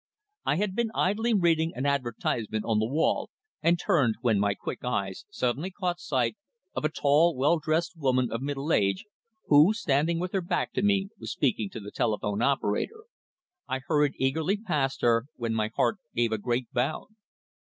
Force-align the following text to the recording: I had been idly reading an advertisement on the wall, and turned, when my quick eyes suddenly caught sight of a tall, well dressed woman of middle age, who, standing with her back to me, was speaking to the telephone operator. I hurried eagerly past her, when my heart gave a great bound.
I 0.45 0.55
had 0.55 0.75
been 0.75 0.89
idly 0.95 1.31
reading 1.31 1.73
an 1.75 1.85
advertisement 1.85 2.65
on 2.65 2.79
the 2.79 2.87
wall, 2.89 3.29
and 3.61 3.77
turned, 3.77 4.15
when 4.21 4.39
my 4.39 4.55
quick 4.55 4.83
eyes 4.83 5.25
suddenly 5.29 5.69
caught 5.69 5.99
sight 5.99 6.37
of 6.73 6.83
a 6.83 6.89
tall, 6.89 7.35
well 7.37 7.59
dressed 7.59 7.95
woman 7.95 8.31
of 8.31 8.41
middle 8.41 8.73
age, 8.73 9.05
who, 9.45 9.75
standing 9.75 10.17
with 10.17 10.31
her 10.33 10.41
back 10.41 10.73
to 10.73 10.81
me, 10.81 11.09
was 11.19 11.31
speaking 11.31 11.69
to 11.69 11.79
the 11.79 11.91
telephone 11.91 12.41
operator. 12.41 13.03
I 13.67 13.77
hurried 13.85 14.15
eagerly 14.17 14.57
past 14.57 15.01
her, 15.03 15.25
when 15.35 15.53
my 15.53 15.69
heart 15.75 15.99
gave 16.15 16.31
a 16.31 16.39
great 16.39 16.73
bound. 16.73 17.15